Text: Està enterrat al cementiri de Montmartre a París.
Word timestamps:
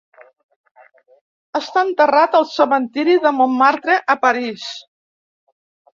Està 1.59 1.83
enterrat 1.89 2.37
al 2.39 2.47
cementiri 2.53 3.19
de 3.27 3.35
Montmartre 3.41 3.99
a 4.15 4.17
París. 4.27 4.65